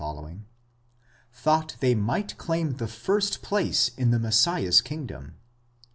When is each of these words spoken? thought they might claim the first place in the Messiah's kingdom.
thought 1.35 1.77
they 1.79 1.93
might 1.93 2.35
claim 2.39 2.77
the 2.77 2.87
first 2.87 3.43
place 3.43 3.89
in 3.97 4.09
the 4.09 4.17
Messiah's 4.17 4.81
kingdom. 4.81 5.35